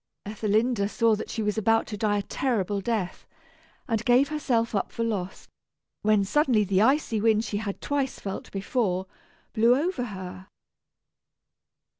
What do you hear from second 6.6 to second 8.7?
the icy wind she had twice felt